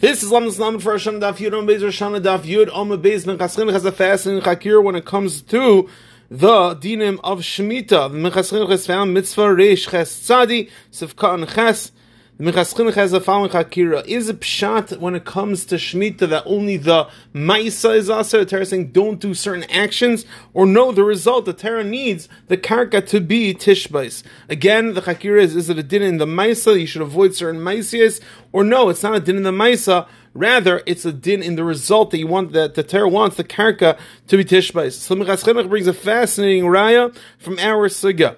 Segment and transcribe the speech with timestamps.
[0.00, 3.26] This is Lamdas Lamed for Hashanah Daf Yud Om Beis Hashanah Daf Yud Om Beis
[3.26, 5.90] Minchas Chinuch has a fasting Chakir when it comes to
[6.30, 8.10] the dinim of Shemitah.
[8.10, 11.92] The Minchas Chinuch has found Mitzvah Reish Ches Tzadi Sivka and Ches.
[12.40, 14.02] The has a following Chakira.
[14.06, 18.46] Is a pshat when it comes to Shemitah that only the Maisa is also The
[18.46, 20.24] Torah saying don't do certain actions,
[20.54, 24.22] or no, the result the Torah needs the karka to be tishbais.
[24.48, 26.80] Again, the Chakira is is it a din in the Maisa?
[26.80, 28.22] You should avoid certain Maisias,
[28.52, 30.08] or no, it's not a din in the Maisa.
[30.32, 33.44] Rather, it's a din in the result that you want that the Torah wants the
[33.44, 34.92] karka to be tishbais.
[34.92, 38.36] So Minchas Chinuch brings a fascinating raya from our sugya.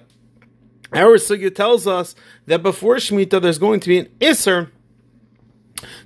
[0.93, 2.15] Our sugya tells us
[2.45, 4.69] that before Shemitah there's going to be an Isser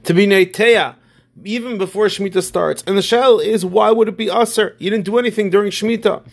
[0.04, 0.96] to be Neiteya,
[1.44, 2.84] even before Shemitah starts.
[2.88, 4.76] And the shell is, why would it be Aser?
[4.80, 6.24] You didn't do anything during Shemitah.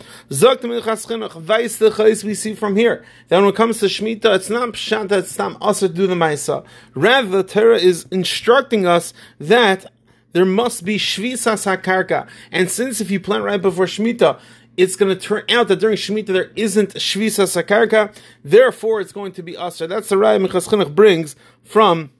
[2.25, 5.37] We see from here that when it comes to Shemitah, it's not Pshat that it's
[5.39, 6.65] not Aser to do the Maisa.
[6.95, 9.93] Rather, the Torah is instructing us that
[10.33, 12.27] there must be Shvisas HaKarka.
[12.51, 14.41] And since if you plant right before Shemitah,
[14.77, 19.33] it's going to turn out that during Shemitah there isn't Shvisas HaKarka, therefore it's going
[19.33, 19.89] to be Asr.
[19.89, 22.11] That's the Raya Minchas Chinuch brings from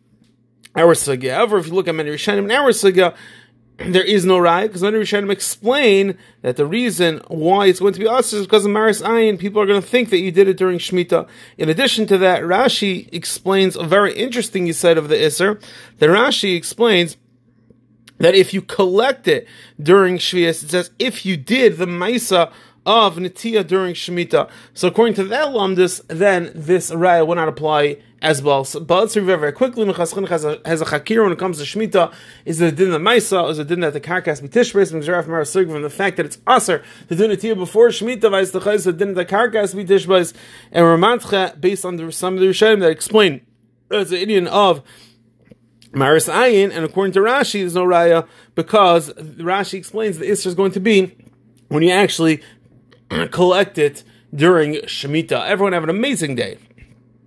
[0.77, 1.35] our Sugya.
[1.35, 3.15] However, if you look at many Rishonim in our Sugya,
[3.79, 8.01] there is no Raya, because many Rishonim explain that the reason why it's going to
[8.01, 9.39] be Asr is because of Maris Ayin.
[9.39, 11.29] People are going to think that you did it during Shemitah.
[11.59, 15.61] In addition to that, Rashi explains a very interesting side of the Isser.
[15.99, 17.17] The Rashi explains
[18.25, 19.47] that if you collect it
[19.79, 22.51] during Shvias, it says if you did the Maisa
[22.87, 24.49] of Nitiya during Shemitah.
[24.73, 28.65] So according to that Lamdus, then this Raya will not apply as well.
[28.65, 29.85] So, but let's review very quickly.
[29.85, 32.15] Minchas Chinuch has a, has a chakir when it comes to Shemitah.
[32.47, 33.51] Is it a din of Maisa?
[33.51, 34.91] Is it a din that the karkas be tishbris?
[34.91, 38.31] Mizraf from the fact that it's aser to do Nitiya before Shemitah.
[38.31, 40.33] Vice the chayz the din that the karkas be tishbris.
[40.73, 43.43] And Ramantcha based on the, some of the Rishonim that explain
[43.91, 44.83] as the Indian of
[45.95, 50.55] Maris Ayin, and according to Rashi, there's no Raya because Rashi explains the Isra is
[50.55, 51.17] going to be
[51.69, 52.43] when you actually
[53.31, 54.03] collect it
[54.35, 55.47] during Shemitah.
[55.47, 56.59] Everyone have an amazing day.